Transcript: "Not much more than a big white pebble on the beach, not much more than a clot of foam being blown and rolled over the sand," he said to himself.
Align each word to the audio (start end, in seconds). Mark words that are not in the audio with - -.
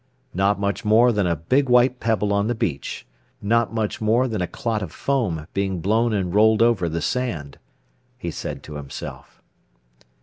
"Not 0.33 0.59
much 0.59 0.83
more 0.83 1.11
than 1.11 1.27
a 1.27 1.35
big 1.35 1.69
white 1.69 1.99
pebble 1.99 2.33
on 2.33 2.47
the 2.47 2.55
beach, 2.55 3.05
not 3.39 3.71
much 3.71 4.01
more 4.01 4.27
than 4.27 4.41
a 4.41 4.47
clot 4.47 4.81
of 4.81 4.91
foam 4.91 5.45
being 5.53 5.79
blown 5.79 6.11
and 6.11 6.33
rolled 6.33 6.63
over 6.63 6.89
the 6.89 7.03
sand," 7.03 7.59
he 8.17 8.31
said 8.31 8.63
to 8.63 8.77
himself. 8.77 9.43